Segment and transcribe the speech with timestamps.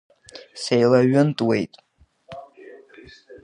[0.61, 1.73] Сеилаҩынтуеит.